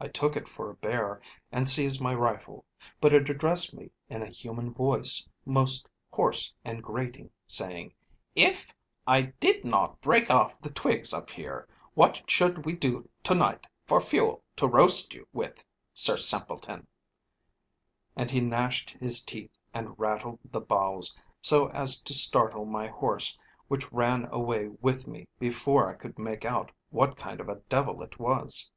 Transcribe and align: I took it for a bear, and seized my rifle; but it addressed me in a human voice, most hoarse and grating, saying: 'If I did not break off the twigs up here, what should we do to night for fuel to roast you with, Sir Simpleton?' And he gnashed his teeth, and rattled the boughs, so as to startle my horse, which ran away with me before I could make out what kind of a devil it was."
I 0.00 0.08
took 0.08 0.34
it 0.36 0.48
for 0.48 0.70
a 0.70 0.74
bear, 0.74 1.20
and 1.52 1.68
seized 1.68 2.00
my 2.00 2.12
rifle; 2.14 2.64
but 3.00 3.12
it 3.12 3.30
addressed 3.30 3.74
me 3.74 3.90
in 4.08 4.22
a 4.22 4.28
human 4.30 4.72
voice, 4.72 5.28
most 5.44 5.88
hoarse 6.10 6.52
and 6.64 6.82
grating, 6.82 7.30
saying: 7.46 7.92
'If 8.34 8.72
I 9.06 9.22
did 9.40 9.64
not 9.64 10.00
break 10.00 10.30
off 10.30 10.60
the 10.60 10.70
twigs 10.70 11.12
up 11.12 11.30
here, 11.30 11.68
what 11.94 12.28
should 12.28 12.64
we 12.64 12.72
do 12.74 13.08
to 13.24 13.34
night 13.34 13.66
for 13.84 14.00
fuel 14.00 14.42
to 14.56 14.66
roast 14.66 15.14
you 15.14 15.26
with, 15.32 15.64
Sir 15.94 16.16
Simpleton?' 16.16 16.86
And 18.16 18.30
he 18.30 18.40
gnashed 18.40 18.96
his 19.00 19.20
teeth, 19.20 19.56
and 19.74 19.98
rattled 19.98 20.38
the 20.44 20.60
boughs, 20.60 21.16
so 21.40 21.68
as 21.70 22.00
to 22.02 22.14
startle 22.14 22.64
my 22.64 22.86
horse, 22.88 23.36
which 23.68 23.92
ran 23.92 24.26
away 24.32 24.68
with 24.68 25.06
me 25.06 25.28
before 25.40 25.88
I 25.88 25.94
could 25.94 26.18
make 26.20 26.44
out 26.44 26.72
what 26.90 27.16
kind 27.16 27.40
of 27.40 27.48
a 27.48 27.60
devil 27.68 28.02
it 28.02 28.18
was." 28.18 28.72